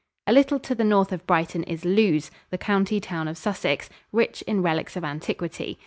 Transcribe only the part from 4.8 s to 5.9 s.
of antiquity.